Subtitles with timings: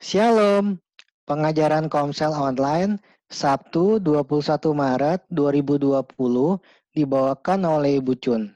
[0.00, 0.80] Shalom,
[1.28, 2.96] pengajaran Komsel online
[3.28, 6.08] Sabtu 21 Maret 2020
[6.96, 8.48] dibawakan oleh Ibu Cun.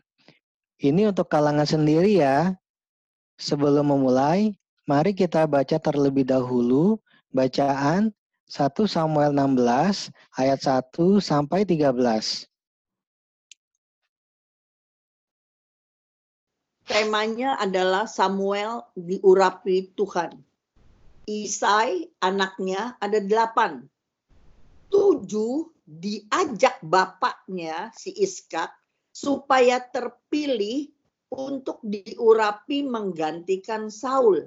[0.81, 2.57] Ini untuk kalangan sendiri ya.
[3.37, 4.57] Sebelum memulai,
[4.89, 6.97] mari kita baca terlebih dahulu
[7.29, 8.09] bacaan
[8.49, 12.49] 1 Samuel 16 ayat 1 sampai 13.
[16.89, 20.54] Temanya adalah Samuel diurapi Tuhan.
[21.25, 23.81] Isai anaknya ada delapan.
[24.93, 28.69] Tujuh diajak bapaknya si Iskak
[29.09, 30.93] supaya terpilih
[31.33, 34.45] untuk diurapi menggantikan Saul.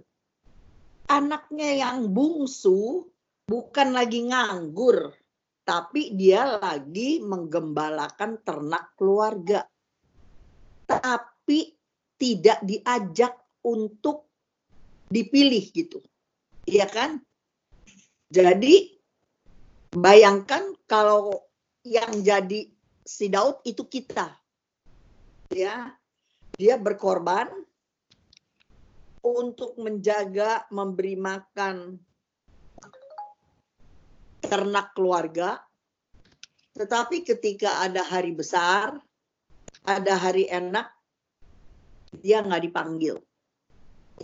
[1.10, 3.10] Anaknya yang bungsu
[3.50, 5.18] bukan lagi nganggur,
[5.66, 9.66] tapi dia lagi menggembalakan ternak keluarga.
[10.86, 11.74] Tapi
[12.22, 13.34] tidak diajak
[13.66, 14.30] untuk
[15.10, 16.06] dipilih gitu
[16.68, 17.24] Iya kan?
[18.28, 19.00] Jadi
[19.96, 21.48] bayangkan kalau
[21.88, 22.68] yang jadi
[23.08, 24.36] si Daud itu kita.
[25.56, 25.96] Ya.
[26.58, 27.48] Dia berkorban
[29.24, 32.02] untuk menjaga, memberi makan
[34.44, 35.62] ternak keluarga.
[36.76, 38.98] Tetapi ketika ada hari besar,
[39.86, 40.90] ada hari enak,
[42.20, 43.22] dia nggak dipanggil.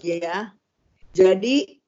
[0.01, 0.51] Ya.
[1.13, 1.82] Jadi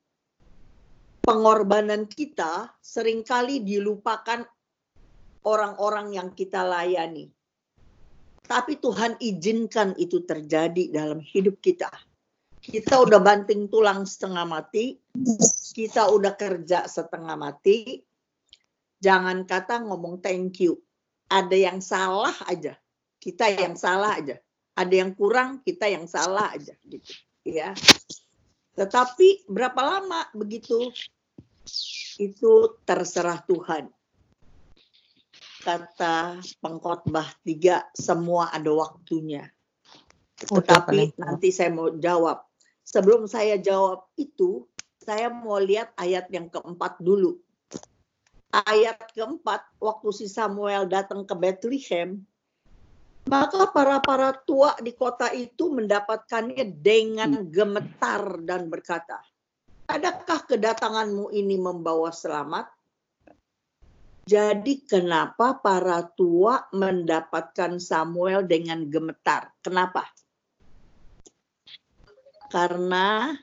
[1.25, 4.45] pengorbanan kita sering kali dilupakan
[5.41, 7.33] orang-orang yang kita layani.
[8.45, 11.89] Tapi Tuhan izinkan itu terjadi dalam hidup kita.
[12.61, 15.01] Kita udah banting tulang setengah mati,
[15.73, 18.01] kita udah kerja setengah mati.
[19.01, 20.77] Jangan kata ngomong thank you.
[21.25, 22.77] Ada yang salah aja.
[23.17, 24.37] Kita yang salah aja.
[24.77, 27.13] Ada yang kurang, kita yang salah aja gitu.
[27.45, 27.73] Ya.
[28.77, 30.93] Tetapi berapa lama begitu
[32.19, 33.91] itu terserah Tuhan.
[35.66, 39.50] Kata pengkhotbah tiga, semua ada waktunya.
[40.38, 42.45] Tetapi nanti saya mau jawab.
[42.85, 44.69] Sebelum saya jawab itu,
[45.01, 47.41] saya mau lihat ayat yang keempat dulu.
[48.53, 52.22] Ayat keempat, waktu si Samuel datang ke Bethlehem,
[53.25, 59.18] maka para-para tua di kota itu mendapatkannya dengan gemetar dan berkata,
[59.85, 62.66] Adakah kedatanganmu ini membawa selamat?
[64.25, 69.53] Jadi kenapa para tua mendapatkan Samuel dengan gemetar?
[69.62, 70.09] Kenapa?
[72.50, 73.38] Karena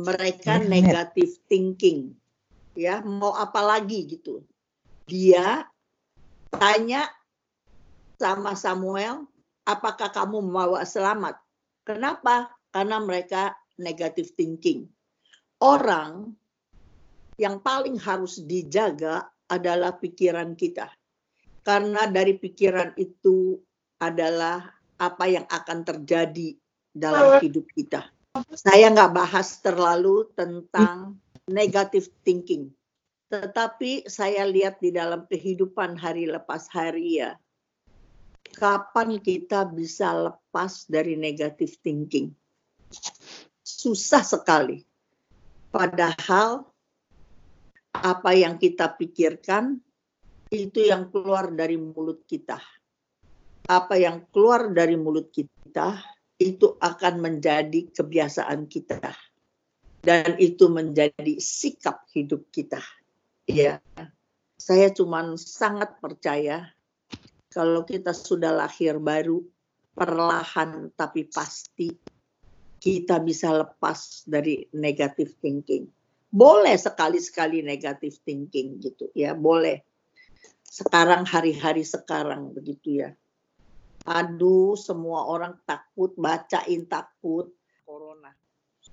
[0.00, 2.16] mereka negatif thinking.
[2.72, 4.40] Ya, mau apa lagi gitu.
[5.04, 5.68] Dia
[6.56, 7.12] tanya
[8.16, 9.28] sama Samuel,
[9.68, 11.36] apakah kamu membawa selamat?
[11.84, 12.48] Kenapa?
[12.72, 14.93] Karena mereka negatif thinking
[15.64, 16.36] orang
[17.40, 20.92] yang paling harus dijaga adalah pikiran kita.
[21.64, 23.56] Karena dari pikiran itu
[23.96, 24.68] adalah
[25.00, 26.52] apa yang akan terjadi
[26.92, 28.12] dalam hidup kita.
[28.52, 31.16] Saya nggak bahas terlalu tentang
[31.48, 32.68] negative thinking.
[33.32, 37.40] Tetapi saya lihat di dalam kehidupan hari lepas hari ya,
[38.54, 42.30] kapan kita bisa lepas dari negative thinking?
[43.64, 44.84] Susah sekali
[45.74, 46.70] Padahal
[47.98, 49.82] apa yang kita pikirkan
[50.54, 52.62] itu yang keluar dari mulut kita.
[53.66, 55.98] Apa yang keluar dari mulut kita
[56.38, 59.02] itu akan menjadi kebiasaan kita.
[59.98, 62.78] Dan itu menjadi sikap hidup kita.
[63.50, 63.82] Ya.
[64.54, 66.70] Saya cuma sangat percaya
[67.50, 69.42] kalau kita sudah lahir baru
[69.90, 71.90] perlahan tapi pasti
[72.84, 75.88] kita bisa lepas dari negative thinking.
[76.28, 79.80] Boleh sekali-sekali negative thinking gitu ya, boleh.
[80.60, 83.16] Sekarang hari-hari sekarang begitu ya.
[84.04, 87.48] Aduh, semua orang takut, bacain takut
[87.88, 88.36] corona.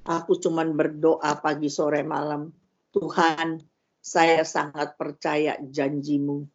[0.08, 2.48] Aku cuman berdoa pagi sore malam.
[2.96, 3.60] Tuhan,
[4.00, 6.48] saya sangat percaya janjimu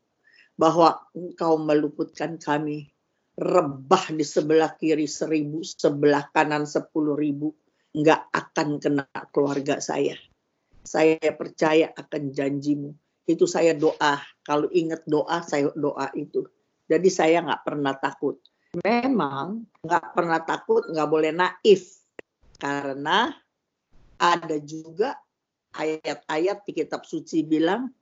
[0.56, 2.95] bahwa engkau meluputkan kami
[3.36, 7.52] rebah di sebelah kiri seribu, sebelah kanan sepuluh ribu,
[7.92, 10.16] nggak akan kena keluarga saya.
[10.80, 12.90] Saya percaya akan janjimu.
[13.28, 14.22] Itu saya doa.
[14.40, 16.48] Kalau ingat doa, saya doa itu.
[16.88, 18.40] Jadi saya nggak pernah takut.
[18.80, 22.00] Memang nggak pernah takut, nggak boleh naif.
[22.56, 23.28] Karena
[24.16, 25.12] ada juga
[25.76, 27.92] ayat-ayat di kitab suci bilang,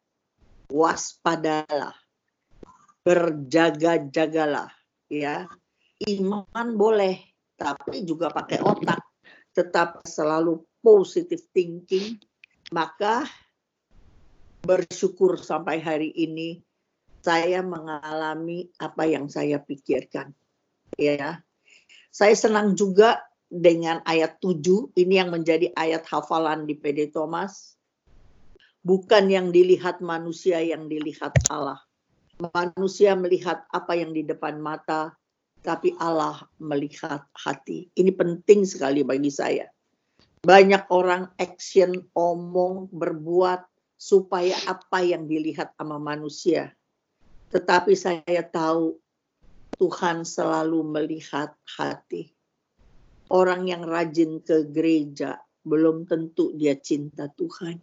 [0.70, 1.96] waspadalah,
[3.02, 5.49] berjaga-jagalah ya
[6.09, 7.21] iman boleh
[7.55, 9.01] tapi juga pakai otak
[9.55, 12.19] tetap selalu positive thinking
[12.73, 13.29] Maka
[14.65, 16.65] bersyukur sampai hari ini
[17.21, 20.33] saya mengalami apa yang saya pikirkan.
[20.97, 21.45] Ya.
[22.11, 27.79] Saya senang juga dengan ayat 7, ini yang menjadi ayat hafalan di PD Thomas.
[28.85, 31.81] Bukan yang dilihat manusia yang dilihat Allah.
[32.40, 35.14] Manusia melihat apa yang di depan mata,
[35.62, 37.88] tapi Allah melihat hati.
[37.94, 39.70] Ini penting sekali bagi saya.
[40.44, 43.64] Banyak orang action, omong, berbuat
[43.96, 46.76] supaya apa yang dilihat sama manusia.
[47.48, 48.98] Tetapi saya tahu
[49.81, 52.28] Tuhan selalu melihat hati.
[53.32, 57.81] Orang yang rajin ke gereja belum tentu dia cinta Tuhan.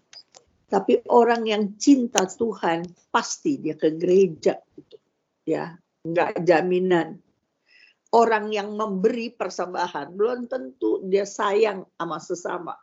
[0.72, 4.96] Tapi orang yang cinta Tuhan pasti dia ke gereja gitu.
[5.44, 5.76] Ya,
[6.08, 7.20] enggak jaminan.
[8.16, 12.76] Orang yang memberi persembahan belum tentu dia sayang sama sesama.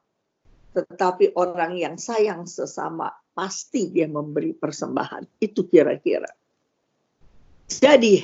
[0.76, 5.40] Tetapi orang yang sayang sesama pasti dia memberi persembahan.
[5.40, 6.28] Itu kira-kira.
[7.72, 8.20] Jadi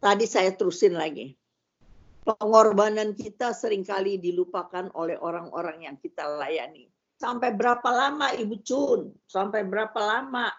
[0.00, 1.36] tadi saya terusin lagi.
[2.24, 9.00] Pengorbanan kita sering kali dilupakan oleh orang-orang yang kita layani Sampai berapa lama Ibu Cun?
[9.24, 10.52] Sampai berapa lama?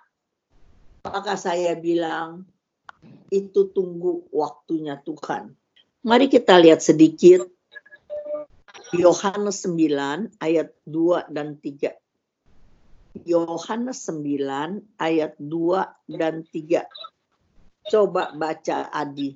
[1.06, 2.50] Maka saya bilang,
[3.30, 5.54] itu tunggu waktunya Tuhan.
[6.08, 7.46] Mari kita lihat sedikit
[8.96, 11.92] Yohanes 9 ayat 2 dan 3.
[13.28, 16.88] Yohanes 9 ayat 2 dan 3.
[17.92, 19.36] Coba baca Adi.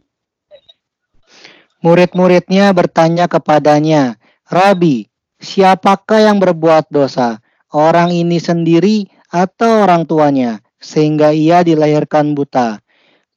[1.84, 4.16] Murid-muridnya bertanya kepadanya,
[4.48, 5.11] Rabi,
[5.42, 7.42] Siapakah yang berbuat dosa?
[7.74, 12.78] Orang ini sendiri atau orang tuanya sehingga ia dilahirkan buta?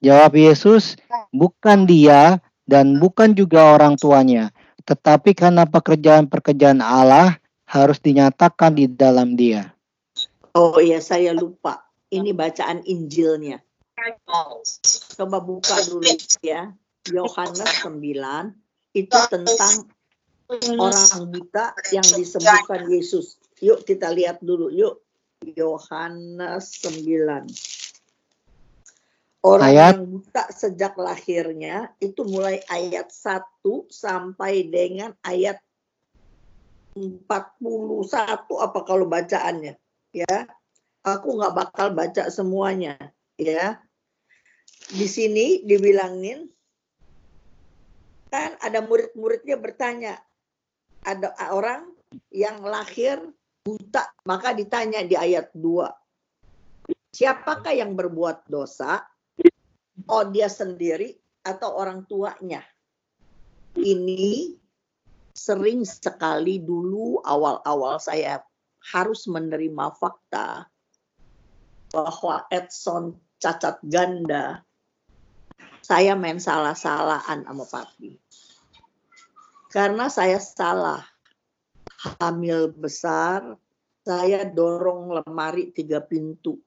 [0.05, 1.01] Jawab Yesus,
[1.33, 4.53] bukan dia dan bukan juga orang tuanya,
[4.85, 9.73] tetapi karena pekerjaan-pekerjaan Allah harus dinyatakan di dalam dia.
[10.53, 11.89] Oh iya, saya lupa.
[12.12, 13.65] Ini bacaan Injilnya.
[15.17, 16.05] Coba buka dulu
[16.45, 16.69] ya.
[17.09, 17.97] Yohanes 9
[18.97, 19.89] itu tentang
[20.50, 23.41] orang buta yang disembuhkan Yesus.
[23.64, 25.00] Yuk kita lihat dulu, yuk.
[25.44, 27.44] Yohanes 9.
[29.44, 30.00] Orang ayat.
[30.00, 33.44] yang buta sejak lahirnya itu mulai ayat 1
[33.93, 35.61] sampai dengan ayat
[36.97, 37.20] 41
[38.56, 39.76] apa kalau bacaannya
[40.17, 40.37] ya.
[41.05, 42.97] Aku nggak bakal baca semuanya
[43.37, 43.76] ya.
[44.88, 46.49] Di sini dibilangin
[48.32, 50.17] kan ada murid-muridnya bertanya,
[51.05, 51.85] ada orang
[52.33, 53.21] yang lahir
[53.65, 57.15] buta, maka ditanya di ayat 2.
[57.15, 59.05] Siapakah yang berbuat dosa?
[60.11, 61.15] Oh, dia sendiri
[61.47, 62.61] atau orang tuanya?
[63.79, 64.56] Ini
[65.35, 68.43] sering sekali dulu awal-awal saya
[68.93, 70.69] harus menerima fakta
[71.91, 74.62] bahwa Edson cacat ganda
[75.85, 78.17] saya main salah-salahan sama papi
[79.75, 81.03] karena saya salah
[82.23, 83.59] hamil besar,
[84.06, 86.62] saya dorong lemari tiga pintu.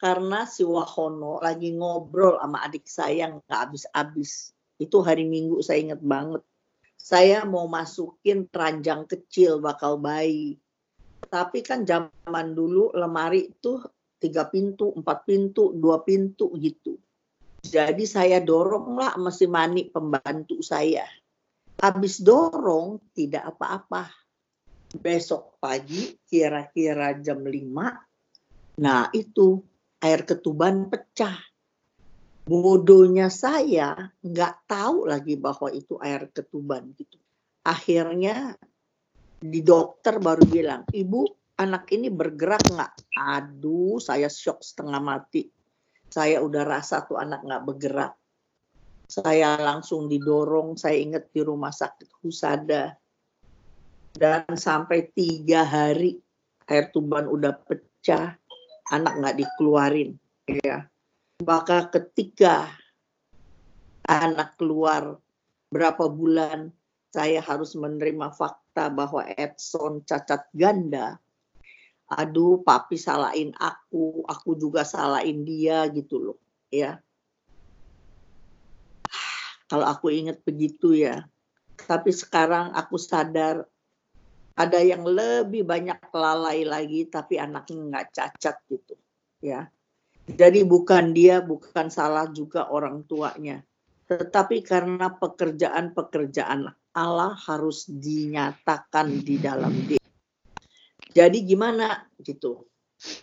[0.00, 4.56] Karena si Wahono lagi ngobrol sama adik saya nggak habis-habis.
[4.80, 6.40] Itu hari Minggu saya ingat banget.
[6.96, 10.56] Saya mau masukin ranjang kecil bakal bayi.
[11.28, 13.76] Tapi kan zaman dulu lemari itu
[14.16, 16.96] tiga pintu, empat pintu, dua pintu gitu.
[17.60, 21.04] Jadi saya dorong lah masih mani pembantu saya
[21.80, 24.12] habis dorong tidak apa-apa.
[24.90, 29.62] Besok pagi kira-kira jam 5, nah itu
[30.02, 31.38] air ketuban pecah.
[32.44, 37.16] Bodohnya saya nggak tahu lagi bahwa itu air ketuban gitu.
[37.62, 38.58] Akhirnya
[39.40, 41.24] di dokter baru bilang, ibu
[41.56, 42.92] anak ini bergerak nggak?
[43.14, 45.46] Aduh, saya shock setengah mati.
[46.10, 48.19] Saya udah rasa tuh anak nggak bergerak
[49.10, 52.94] saya langsung didorong, saya ingat di rumah sakit Husada.
[54.14, 56.22] Dan sampai tiga hari
[56.70, 58.38] air tuban udah pecah,
[58.94, 60.14] anak nggak dikeluarin.
[60.46, 60.86] Ya.
[61.42, 62.70] Maka ketika
[64.06, 65.18] anak keluar
[65.74, 66.70] berapa bulan,
[67.10, 71.18] saya harus menerima fakta bahwa Edson cacat ganda.
[72.10, 76.38] Aduh, papi salahin aku, aku juga salahin dia gitu loh.
[76.70, 77.02] Ya,
[79.70, 81.22] kalau aku ingat begitu ya.
[81.78, 83.62] Tapi sekarang aku sadar
[84.58, 88.98] ada yang lebih banyak lalai lagi tapi anaknya nggak cacat gitu
[89.38, 89.70] ya.
[90.26, 93.62] Jadi bukan dia, bukan salah juga orang tuanya.
[94.10, 96.66] Tetapi karena pekerjaan-pekerjaan
[96.98, 100.02] Allah harus dinyatakan di dalam dia.
[101.14, 102.66] Jadi gimana gitu?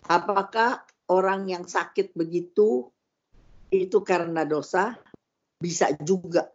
[0.08, 2.88] Apakah orang yang sakit begitu
[3.72, 4.96] itu karena dosa?
[5.58, 6.54] Bisa juga.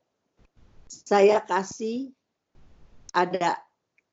[0.87, 2.15] Saya kasih
[3.11, 3.59] ada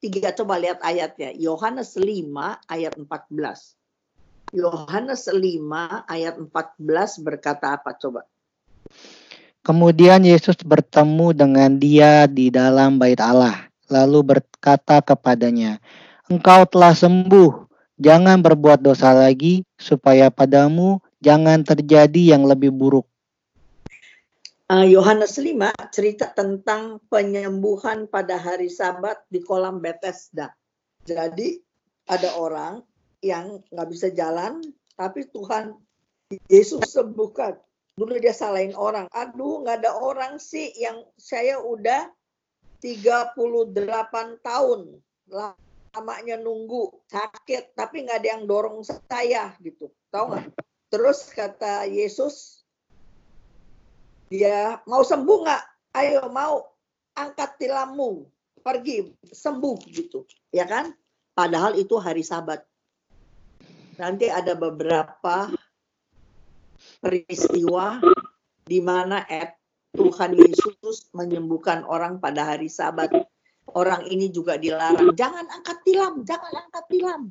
[0.01, 1.36] tiga coba lihat ayatnya.
[1.36, 3.77] Yohanes 5 ayat 14.
[4.50, 8.25] Yohanes 5 ayat 14 berkata apa coba?
[9.62, 15.77] Kemudian Yesus bertemu dengan dia di dalam bait Allah, lalu berkata kepadanya,
[16.31, 17.69] "Engkau telah sembuh,
[18.01, 23.05] jangan berbuat dosa lagi, supaya padamu jangan terjadi yang lebih buruk."
[24.70, 30.54] Eh, Yohanes 5 cerita tentang penyembuhan pada hari Sabat di kolam Bethesda.
[31.10, 31.58] Jadi
[32.06, 32.86] ada orang
[33.26, 34.62] yang nggak bisa jalan,
[34.94, 35.74] tapi Tuhan
[36.54, 37.58] Yesus sembuhkan.
[37.98, 39.10] Dulu dia salahin orang.
[39.10, 42.06] Aduh, nggak ada orang sih yang saya udah
[42.78, 43.34] 38
[44.46, 45.02] tahun
[45.34, 49.90] lamanya nunggu sakit, tapi nggak ada yang dorong saya gitu.
[50.14, 50.46] Tahu nggak?
[50.94, 52.59] Terus kata Yesus,
[54.30, 55.64] dia mau sembuh nggak?
[55.98, 56.62] Ayo mau
[57.18, 58.30] angkat tilammu,
[58.62, 60.94] pergi sembuh gitu, ya kan?
[61.34, 62.62] Padahal itu hari Sabat.
[63.98, 65.50] Nanti ada beberapa
[67.02, 68.00] peristiwa
[68.64, 69.26] di mana
[69.98, 73.12] Tuhan Yesus menyembuhkan orang pada hari Sabat.
[73.70, 77.22] Orang ini juga dilarang, jangan angkat tilam, jangan angkat tilam.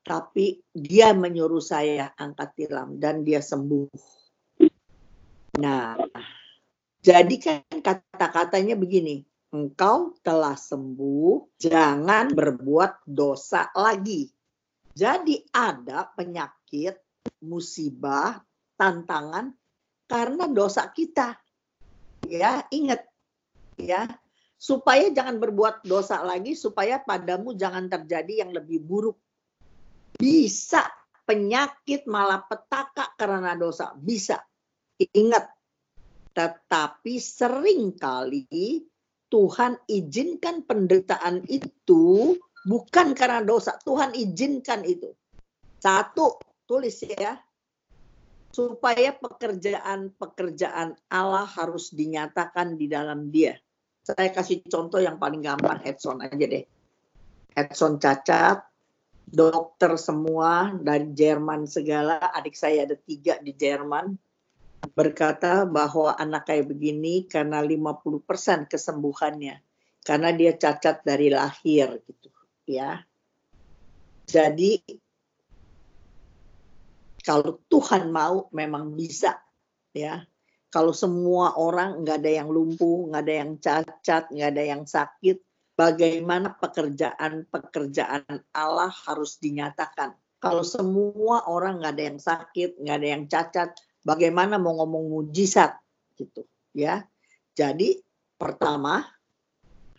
[0.00, 4.19] Tapi dia menyuruh saya angkat tilam dan dia sembuh
[5.60, 6.00] Nah,
[7.04, 9.20] jadi kan kata-katanya begini,
[9.52, 14.32] engkau telah sembuh, jangan berbuat dosa lagi.
[14.96, 16.96] Jadi ada penyakit,
[17.44, 18.40] musibah,
[18.80, 19.52] tantangan
[20.08, 21.36] karena dosa kita.
[22.24, 23.04] Ya, ingat
[23.76, 24.08] ya,
[24.56, 29.16] supaya jangan berbuat dosa lagi, supaya padamu jangan terjadi yang lebih buruk.
[30.16, 30.84] Bisa
[31.24, 34.40] penyakit malapetaka karena dosa, bisa
[35.00, 35.48] Ingat,
[36.36, 38.84] tetapi sering kali
[39.30, 42.36] Tuhan izinkan penderitaan itu
[42.68, 43.78] bukan karena dosa.
[43.80, 45.14] Tuhan izinkan itu.
[45.80, 46.36] Satu,
[46.68, 47.40] tulis ya.
[48.50, 53.54] Supaya pekerjaan-pekerjaan Allah harus dinyatakan di dalam dia.
[54.02, 56.66] Saya kasih contoh yang paling gampang, Edson aja deh.
[57.54, 58.66] Edson cacat,
[59.30, 64.18] dokter semua dari Jerman segala, adik saya ada tiga di Jerman,
[64.96, 69.60] berkata bahwa anak kayak begini karena 50% kesembuhannya
[70.00, 72.28] karena dia cacat dari lahir gitu
[72.64, 73.04] ya.
[74.24, 74.80] Jadi
[77.20, 79.36] kalau Tuhan mau memang bisa
[79.92, 80.24] ya.
[80.70, 85.42] Kalau semua orang nggak ada yang lumpuh, nggak ada yang cacat, nggak ada yang sakit,
[85.74, 88.22] bagaimana pekerjaan-pekerjaan
[88.54, 90.14] Allah harus dinyatakan.
[90.38, 93.70] Kalau semua orang nggak ada yang sakit, nggak ada yang cacat,
[94.04, 95.76] bagaimana mau ngomong mujizat
[96.16, 97.04] gitu ya.
[97.56, 98.00] Jadi
[98.40, 99.04] pertama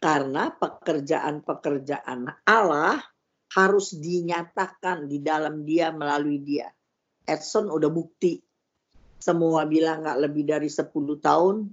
[0.02, 2.98] karena pekerjaan-pekerjaan Allah
[3.52, 6.72] harus dinyatakan di dalam dia melalui dia.
[7.28, 8.42] Edson udah bukti.
[9.22, 10.90] Semua bilang nggak lebih dari 10
[11.22, 11.70] tahun.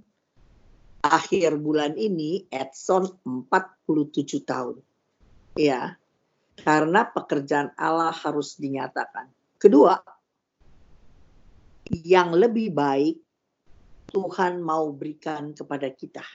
[0.99, 4.77] Akhir bulan ini Edson 47 tahun.
[5.57, 5.97] Ya.
[6.59, 9.31] Karena pekerjaan Allah harus dinyatakan.
[9.55, 9.95] Kedua,
[11.89, 13.17] yang lebih baik
[14.09, 16.25] Tuhan mau berikan kepada kita.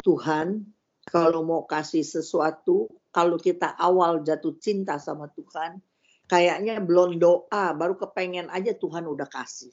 [0.00, 0.64] Tuhan,
[1.04, 5.80] kalau mau kasih sesuatu, kalau kita awal jatuh cinta sama Tuhan,
[6.24, 9.72] kayaknya belum doa, baru kepengen aja Tuhan udah kasih.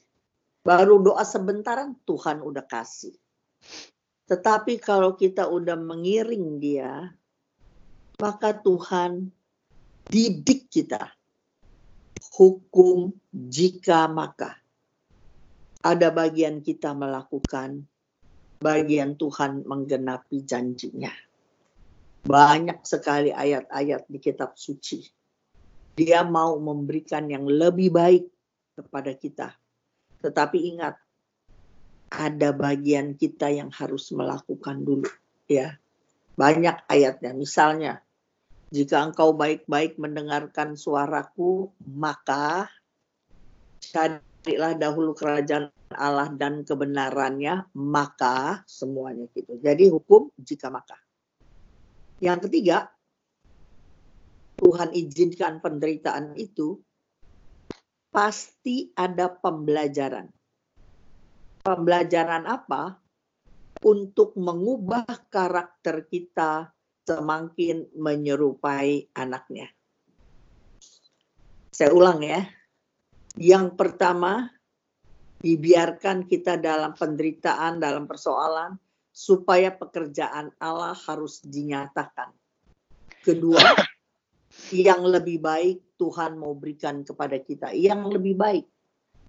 [0.68, 3.16] Baru doa sebentaran, Tuhan udah kasih.
[4.28, 7.16] Tetapi kalau kita udah mengiring dia,
[8.20, 9.32] maka Tuhan
[10.12, 11.17] didik kita
[12.36, 14.60] hukum jika maka.
[15.84, 17.86] Ada bagian kita melakukan,
[18.60, 21.14] bagian Tuhan menggenapi janjinya.
[22.28, 25.06] Banyak sekali ayat-ayat di kitab suci.
[25.96, 28.26] Dia mau memberikan yang lebih baik
[28.76, 29.48] kepada kita.
[30.20, 31.00] Tetapi ingat,
[32.12, 35.10] ada bagian kita yang harus melakukan dulu.
[35.48, 35.80] ya
[36.38, 38.04] Banyak ayatnya, misalnya
[38.68, 42.68] jika engkau baik-baik mendengarkan suaraku, maka
[43.80, 49.56] carilah dahulu kerajaan Allah dan kebenarannya, maka semuanya gitu.
[49.64, 51.00] Jadi hukum jika maka.
[52.20, 52.92] Yang ketiga,
[54.60, 56.76] Tuhan izinkan penderitaan itu
[58.12, 60.28] pasti ada pembelajaran.
[61.64, 63.00] Pembelajaran apa?
[63.86, 66.74] Untuk mengubah karakter kita
[67.08, 69.72] semakin menyerupai anaknya.
[71.72, 72.44] Saya ulang ya.
[73.40, 74.52] Yang pertama,
[75.40, 78.76] dibiarkan kita dalam penderitaan, dalam persoalan,
[79.16, 82.34] supaya pekerjaan Allah harus dinyatakan.
[83.24, 83.64] Kedua,
[84.76, 87.72] yang lebih baik Tuhan mau berikan kepada kita.
[87.72, 88.66] Yang lebih baik.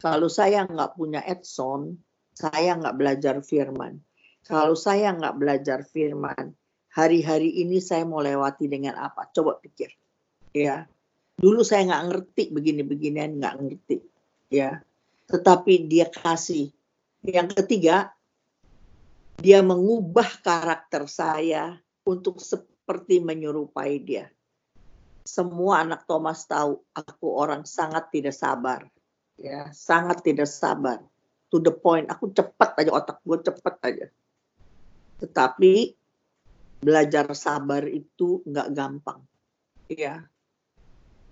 [0.02, 1.94] Kalau saya nggak punya Edson,
[2.34, 4.02] saya nggak belajar firman.
[4.46, 6.54] Kalau saya nggak belajar firman,
[6.98, 9.30] hari-hari ini saya mau lewati dengan apa?
[9.30, 9.94] Coba pikir.
[10.50, 10.90] Ya,
[11.38, 14.02] Dulu saya nggak ngerti begini-beginian, nggak ngerti.
[14.50, 14.82] Ya,
[15.30, 16.74] tetapi dia kasih.
[17.22, 18.10] Yang ketiga,
[19.38, 24.26] dia mengubah karakter saya untuk seperti menyerupai dia.
[25.22, 28.90] Semua anak Thomas tahu aku orang sangat tidak sabar.
[29.38, 30.98] Ya, sangat tidak sabar.
[31.54, 34.06] To the point, aku cepat aja otak gue cepat aja.
[35.22, 35.94] Tetapi
[36.78, 39.20] belajar sabar itu nggak gampang.
[39.88, 40.28] Ya,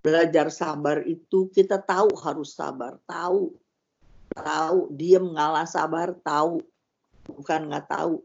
[0.01, 3.53] belajar sabar itu kita tahu harus sabar, tahu,
[4.33, 6.63] tahu, diam ngalah sabar, tahu,
[7.27, 8.23] bukan nggak tahu.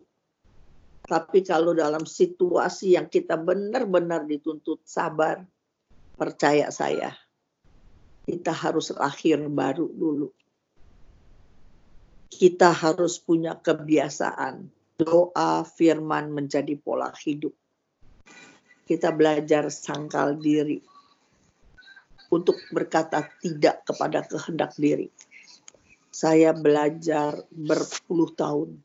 [1.09, 5.43] Tapi kalau dalam situasi yang kita benar-benar dituntut sabar,
[6.15, 7.11] percaya saya,
[8.23, 10.29] kita harus lahir baru dulu.
[12.31, 17.57] Kita harus punya kebiasaan doa firman menjadi pola hidup.
[18.85, 20.77] Kita belajar sangkal diri
[22.29, 25.09] untuk berkata tidak kepada kehendak diri.
[26.11, 28.77] Saya belajar berpuluh tahun,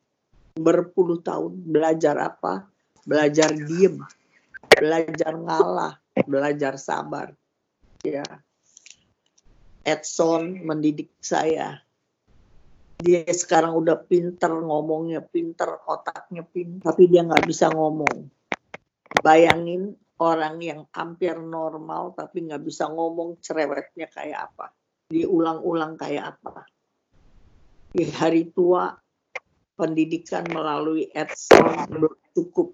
[0.56, 2.64] berpuluh tahun belajar apa?
[3.04, 4.00] Belajar diem,
[4.73, 7.35] belajar ngalah, belajar sabar.
[8.02, 8.26] Ya,
[9.87, 11.86] Edson mendidik saya.
[12.97, 18.33] Dia sekarang udah pinter ngomongnya, pinter otaknya pinter, tapi dia nggak bisa ngomong.
[19.21, 24.73] Bayangin orang yang hampir normal tapi nggak bisa ngomong cerewetnya kayak apa,
[25.12, 26.65] diulang-ulang kayak apa.
[27.93, 28.97] Di hari tua
[29.76, 32.73] pendidikan melalui Edson belum cukup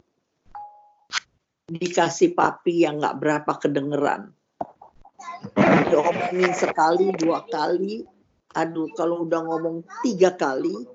[1.66, 4.30] dikasih papi yang nggak berapa kedengeran.
[5.90, 8.06] Diomongin sekali, dua kali,
[8.52, 10.86] aduh kalau udah ngomong tiga kali,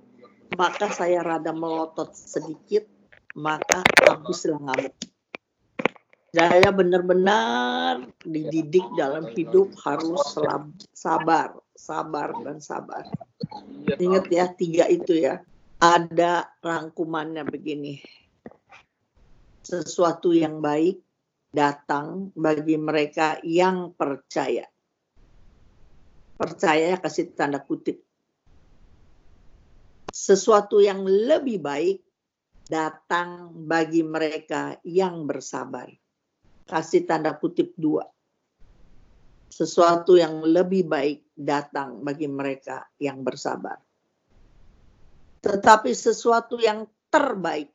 [0.58, 2.88] maka saya rada melotot sedikit,
[3.36, 4.96] maka habislah ngamuk
[6.38, 10.22] saya benar-benar dididik dalam hidup harus
[10.94, 13.10] sabar, sabar dan sabar.
[13.98, 15.42] Ingat ya tiga itu ya.
[15.82, 17.98] Ada rangkumannya begini.
[19.66, 21.02] Sesuatu yang baik
[21.50, 24.70] datang bagi mereka yang percaya.
[26.38, 28.00] Percaya kasih tanda kutip.
[30.14, 32.00] Sesuatu yang lebih baik
[32.70, 35.90] datang bagi mereka yang bersabar
[36.68, 38.04] kasih tanda kutip dua.
[39.48, 43.80] Sesuatu yang lebih baik datang bagi mereka yang bersabar.
[45.42, 47.72] Tetapi sesuatu yang terbaik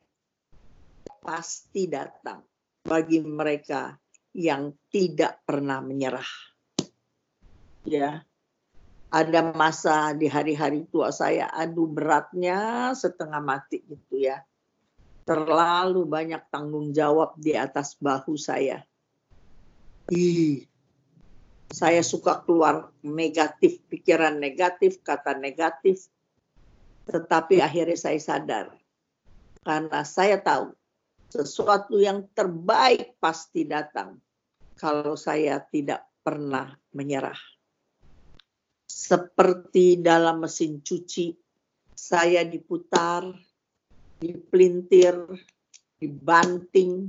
[1.25, 2.45] pasti datang
[2.85, 3.97] bagi mereka
[4.37, 6.31] yang tidak pernah menyerah.
[7.83, 8.21] Ya.
[9.13, 14.41] Ada masa di hari-hari tua saya, aduh beratnya setengah mati gitu ya
[15.23, 18.83] terlalu banyak tanggung jawab di atas bahu saya.
[20.11, 20.67] Ih,
[21.71, 26.11] saya suka keluar negatif, pikiran negatif, kata negatif.
[27.07, 28.67] Tetapi akhirnya saya sadar.
[29.63, 30.75] Karena saya tahu
[31.31, 34.19] sesuatu yang terbaik pasti datang
[34.75, 37.39] kalau saya tidak pernah menyerah.
[38.83, 41.33] Seperti dalam mesin cuci,
[41.93, 43.27] saya diputar,
[44.19, 45.15] dipelintir,
[45.99, 47.07] dibanting,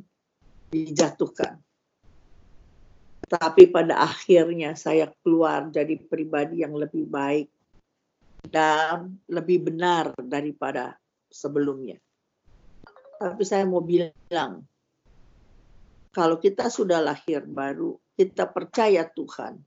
[0.70, 1.58] dijatuhkan.
[3.24, 7.48] Tapi pada akhirnya saya keluar jadi pribadi yang lebih baik
[8.44, 10.94] dan lebih benar daripada
[11.32, 11.96] sebelumnya.
[13.18, 14.62] Tapi saya mau bilang,
[16.12, 19.58] kalau kita sudah lahir baru, kita percaya Tuhan,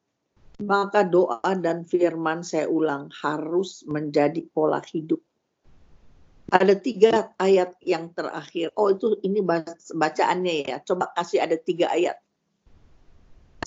[0.61, 5.21] maka doa dan firman saya ulang harus menjadi pola hidup
[6.47, 8.71] ada tiga ayat yang terakhir.
[8.79, 9.43] Oh itu ini
[9.91, 10.77] bacaannya ya.
[10.79, 12.15] Coba kasih ada tiga ayat.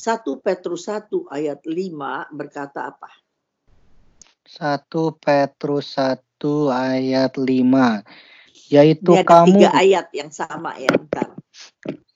[0.00, 3.12] Satu Petrus 1 ayat 5 berkata apa?
[4.48, 6.16] Satu Petrus 1
[6.72, 8.00] ayat 5
[8.70, 11.36] yaitu ini ada kamu tiga ayat yang sama ya ntar.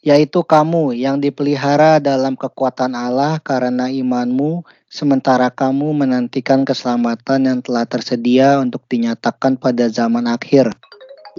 [0.04, 7.88] Yaitu kamu yang dipelihara dalam kekuatan Allah karena imanmu sementara kamu menantikan keselamatan yang telah
[7.88, 10.76] tersedia untuk dinyatakan pada zaman akhir.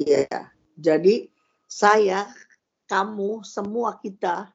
[0.02, 1.30] Iya, jadi
[1.70, 2.26] saya
[2.90, 4.50] kamu, semua kita,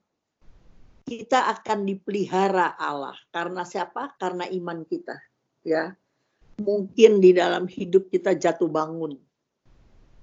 [1.06, 3.14] kita akan dipelihara Allah.
[3.30, 4.14] Karena siapa?
[4.18, 5.22] Karena iman kita.
[5.62, 5.94] Ya,
[6.60, 9.16] mungkin di dalam hidup kita jatuh bangun.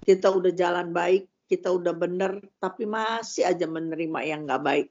[0.06, 4.88] Kita udah jalan baik, kita udah benar, tapi masih aja menerima yang nggak baik.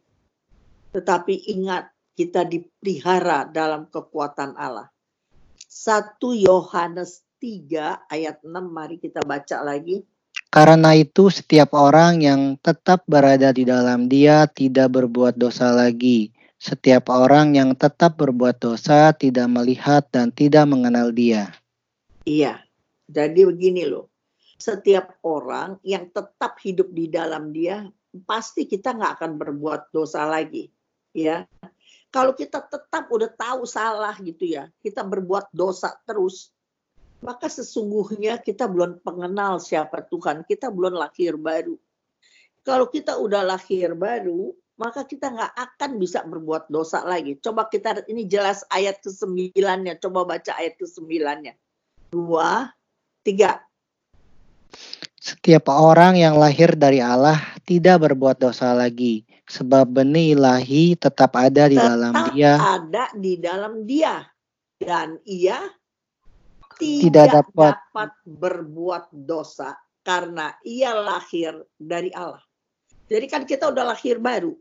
[0.97, 4.89] Tetapi ingat, kita dipelihara dalam kekuatan Allah.
[5.69, 10.01] 1 Yohanes 3 ayat 6, mari kita baca lagi.
[10.49, 16.33] Karena itu setiap orang yang tetap berada di dalam dia tidak berbuat dosa lagi.
[16.57, 21.53] Setiap orang yang tetap berbuat dosa tidak melihat dan tidak mengenal dia.
[22.25, 22.65] Iya,
[23.05, 24.09] jadi begini loh.
[24.57, 27.85] Setiap orang yang tetap hidup di dalam dia,
[28.25, 30.73] pasti kita nggak akan berbuat dosa lagi.
[31.17, 31.49] Ya,
[32.13, 36.53] kalau kita tetap udah tahu salah gitu ya, kita berbuat dosa terus,
[37.21, 41.77] maka sesungguhnya kita belum mengenal siapa Tuhan, kita belum lahir baru.
[42.65, 47.37] Kalau kita udah lahir baru, maka kita nggak akan bisa berbuat dosa lagi.
[47.41, 49.97] Coba kita ini jelas ayat ke sembilannya.
[50.01, 51.53] Coba baca ayat ke sembilannya.
[52.13, 52.69] Dua,
[53.25, 53.66] tiga.
[55.19, 61.67] Setiap orang yang lahir dari Allah tidak berbuat dosa lagi, sebab benih ilahi tetap ada
[61.67, 62.53] di tetap dalam dia.
[62.59, 64.23] ada di dalam dia.
[64.77, 65.57] Dan ia
[66.77, 67.75] tidak, dapat.
[67.75, 69.73] dapat berbuat dosa
[70.05, 72.45] karena ia lahir dari Allah.
[73.11, 74.55] Jadi kan kita udah lahir baru.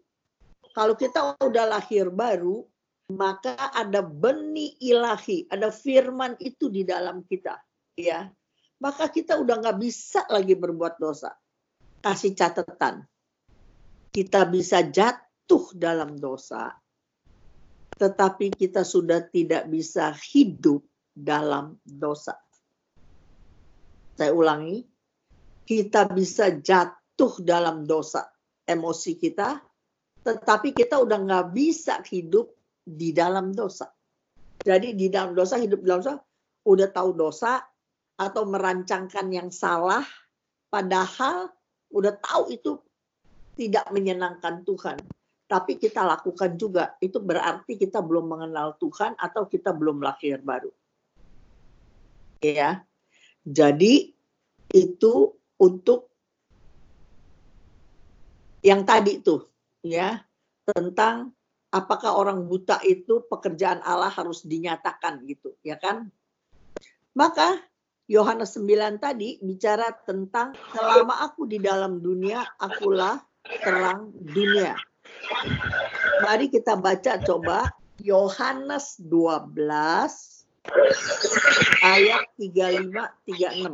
[0.73, 2.63] Kalau kita udah lahir baru,
[3.13, 7.57] maka ada benih ilahi, ada firman itu di dalam kita,
[7.93, 8.25] ya.
[8.79, 11.31] Maka kita udah nggak bisa lagi berbuat dosa.
[12.03, 13.01] Kasih catatan,
[14.13, 16.69] kita bisa jatuh dalam dosa,
[17.97, 20.85] tetapi kita sudah tidak bisa hidup
[21.15, 22.37] dalam dosa.
[24.15, 24.85] Saya ulangi,
[25.65, 28.29] kita bisa jatuh dalam dosa
[28.69, 29.59] emosi kita,
[30.21, 32.53] tetapi kita udah nggak bisa hidup
[32.85, 33.89] di dalam dosa.
[34.61, 36.15] Jadi di dalam dosa, hidup dalam dosa,
[36.65, 37.61] udah tahu dosa
[38.15, 40.03] atau merancangkan yang salah,
[40.71, 41.51] padahal
[41.91, 42.79] udah tahu itu
[43.59, 44.99] tidak menyenangkan Tuhan.
[45.45, 50.73] Tapi kita lakukan juga, itu berarti kita belum mengenal Tuhan atau kita belum lahir baru
[52.53, 52.85] ya.
[53.45, 54.13] Jadi
[54.73, 55.13] itu
[55.61, 56.09] untuk
[58.65, 59.45] yang tadi tuh
[59.85, 60.17] ya
[60.65, 61.29] tentang
[61.69, 66.09] apakah orang buta itu pekerjaan Allah harus dinyatakan gitu ya kan.
[67.15, 67.61] Maka
[68.05, 73.17] Yohanes 9 tadi bicara tentang selama aku di dalam dunia akulah
[73.65, 74.77] terang dunia.
[76.21, 80.45] Mari kita baca coba Yohanes 12
[81.81, 82.89] ayat 35
[83.25, 83.73] 36.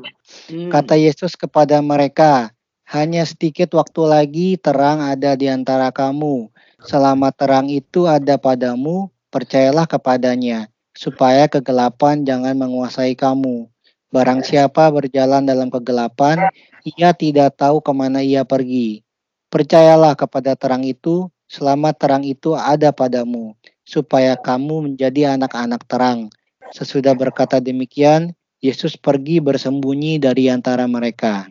[0.51, 0.69] Hmm.
[0.71, 2.51] Kata Yesus kepada mereka,
[2.91, 6.51] hanya sedikit waktu lagi terang ada di antara kamu.
[6.83, 13.70] Selama terang itu ada padamu, percayalah kepadanya, supaya kegelapan jangan menguasai kamu.
[14.11, 16.51] Barang siapa berjalan dalam kegelapan,
[16.83, 19.07] ia tidak tahu ke mana ia pergi.
[19.47, 23.55] Percayalah kepada terang itu, selama terang itu ada padamu,
[23.87, 26.27] supaya kamu menjadi anak-anak terang.
[26.75, 31.47] Sesudah berkata demikian, Yesus pergi bersembunyi dari antara mereka.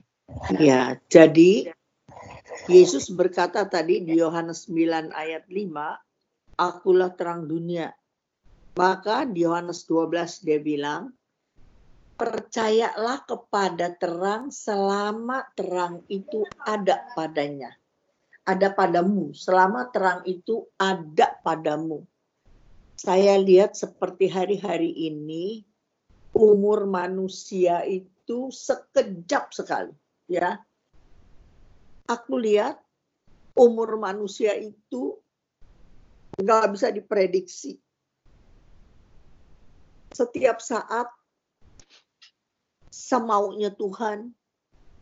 [0.61, 1.73] Ya, jadi
[2.69, 7.97] Yesus berkata tadi di Yohanes 9 ayat 5, Akulah terang dunia.
[8.77, 11.11] Maka di Yohanes 12 dia bilang,
[12.21, 17.73] percayalah kepada terang selama terang itu ada padanya.
[18.45, 22.05] Ada padamu, selama terang itu ada padamu.
[23.01, 25.65] Saya lihat seperti hari-hari ini
[26.37, 29.97] umur manusia itu sekejap sekali
[30.29, 30.61] ya.
[32.05, 32.77] Aku lihat
[33.57, 35.17] umur manusia itu
[36.37, 37.81] nggak bisa diprediksi.
[40.13, 41.09] Setiap saat
[42.91, 44.35] semaunya Tuhan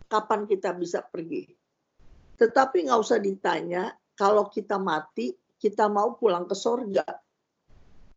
[0.07, 1.49] kapan kita bisa pergi
[2.39, 7.05] tetapi nggak usah ditanya kalau kita mati kita mau pulang ke sorga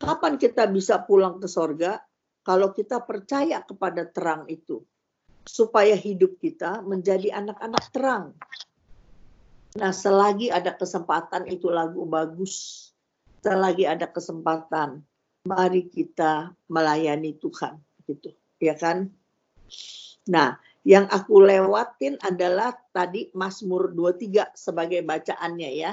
[0.01, 2.01] Kapan kita bisa pulang ke sorga?
[2.41, 4.81] Kalau kita percaya kepada terang itu.
[5.45, 8.33] Supaya hidup kita menjadi anak-anak terang.
[9.77, 12.89] Nah, selagi ada kesempatan itu lagu bagus.
[13.45, 15.05] Selagi ada kesempatan,
[15.45, 18.33] mari kita melayani Tuhan, gitu.
[18.61, 19.09] Ya kan?
[20.29, 25.91] Nah, yang aku lewatin adalah tadi Mazmur 23 sebagai bacaannya ya.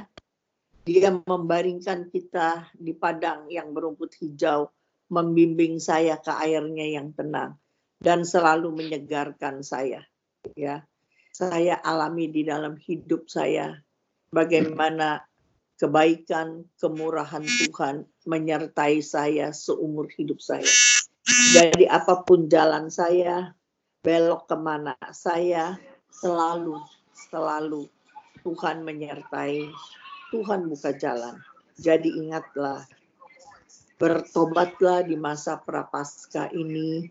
[0.89, 4.73] Dia membaringkan kita di padang yang berumput hijau,
[5.13, 7.61] membimbing saya ke airnya yang tenang
[8.01, 10.01] dan selalu menyegarkan saya.
[10.57, 10.89] Ya,
[11.37, 13.77] saya alami di dalam hidup saya
[14.33, 15.29] bagaimana
[15.79, 20.67] kebaikan, kemurahan Tuhan menyertai saya seumur hidup saya.
[21.55, 23.53] Jadi apa pun jalan saya,
[24.03, 25.77] belok ke mana saya,
[26.13, 26.79] selalu,
[27.13, 27.87] selalu
[28.43, 29.69] Tuhan menyertai,
[30.33, 31.39] Tuhan buka jalan.
[31.79, 32.83] Jadi ingatlah,
[33.99, 37.07] bertobatlah di masa prapaskah ini,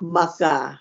[0.00, 0.80] maka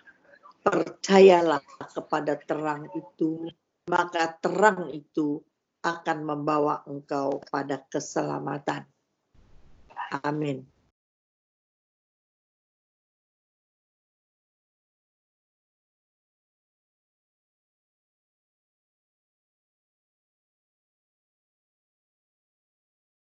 [0.61, 3.49] percayalah kepada terang itu,
[3.89, 5.41] maka terang itu
[5.81, 8.85] akan membawa engkau pada keselamatan.
[10.21, 10.70] Amin.